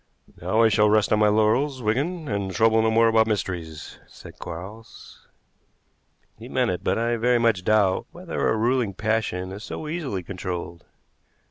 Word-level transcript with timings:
"Now 0.41 0.63
I 0.63 0.69
shall 0.69 0.89
rest 0.89 1.13
on 1.13 1.19
my 1.19 1.27
laurels, 1.27 1.83
Wigan, 1.83 2.27
and 2.27 2.51
trouble 2.51 2.81
no 2.81 2.89
more 2.89 3.07
about 3.07 3.27
mysteries," 3.27 3.99
said 4.07 4.39
Quarles. 4.39 5.27
He 6.39 6.49
meant 6.49 6.71
it, 6.71 6.83
but 6.83 6.97
I 6.97 7.17
very 7.17 7.37
much 7.37 7.63
doubt 7.63 8.07
whether 8.11 8.49
a 8.49 8.57
ruling 8.57 8.95
passion 8.95 9.51
is 9.51 9.63
so 9.63 9.87
easily 9.87 10.23
controlled. 10.23 10.85